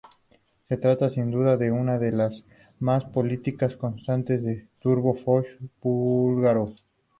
[0.67, 2.43] Se trata sin duda de una de las
[2.79, 6.73] más prolíficas cantantes de Turbo-folk búlgaro.